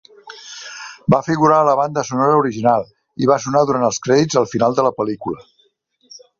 [1.15, 2.89] Va figurar a la banda sonora original
[3.25, 5.49] i va sonar durant els crèdits al final de la pel·lícula.